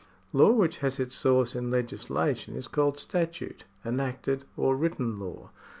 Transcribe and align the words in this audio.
Law 0.33 0.49
which 0.53 0.79
has 0.79 0.99
its 0.99 1.15
source 1.15 1.53
in 1.53 1.69
legislation 1.69 2.55
is 2.55 2.67
called 2.67 2.97
statute, 2.97 3.65
enacted, 3.85 4.45
or 4.57 4.75
written 4.75 5.19
law. 5.19 5.51